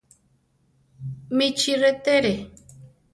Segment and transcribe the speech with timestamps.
[1.35, 2.35] Michi rétere.